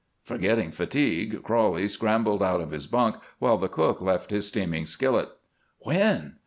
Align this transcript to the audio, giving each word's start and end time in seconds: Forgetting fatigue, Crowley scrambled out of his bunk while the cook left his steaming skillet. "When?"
Forgetting 0.23 0.71
fatigue, 0.71 1.43
Crowley 1.43 1.87
scrambled 1.87 2.41
out 2.41 2.59
of 2.59 2.71
his 2.71 2.87
bunk 2.87 3.17
while 3.37 3.57
the 3.59 3.69
cook 3.69 4.01
left 4.01 4.31
his 4.31 4.47
steaming 4.47 4.83
skillet. 4.85 5.29
"When?" 5.77 6.37